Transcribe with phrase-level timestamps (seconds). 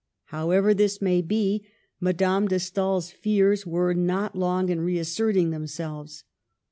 [0.33, 1.63] However this may be,
[1.99, 6.23] Madame de Stael's fears were not long in reasserting themselves.